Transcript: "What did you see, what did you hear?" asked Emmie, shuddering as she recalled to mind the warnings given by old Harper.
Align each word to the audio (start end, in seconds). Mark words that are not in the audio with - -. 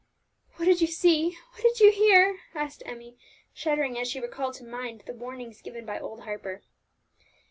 "What 0.55 0.65
did 0.65 0.81
you 0.81 0.87
see, 0.87 1.37
what 1.53 1.61
did 1.61 1.79
you 1.79 1.91
hear?" 1.91 2.39
asked 2.55 2.81
Emmie, 2.87 3.17
shuddering 3.53 3.99
as 3.99 4.07
she 4.09 4.19
recalled 4.19 4.55
to 4.55 4.63
mind 4.63 5.03
the 5.05 5.13
warnings 5.13 5.61
given 5.61 5.85
by 5.85 5.99
old 5.99 6.21
Harper. 6.21 6.63